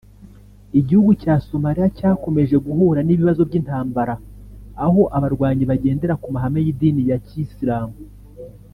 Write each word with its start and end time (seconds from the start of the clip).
Igihugu 0.79 1.11
cya 1.21 1.33
Somalia 1.47 1.87
cyakomeje 1.97 2.55
guhura 2.65 2.99
n’ibibazo 3.03 3.41
by’intambara 3.49 4.13
aho 4.85 5.01
abarwanyi 5.17 5.63
bagendera 5.71 6.13
ku 6.21 6.27
mahame 6.33 6.59
y’idini 6.65 7.03
ya 7.09 7.17
Kisilamu 7.25 7.97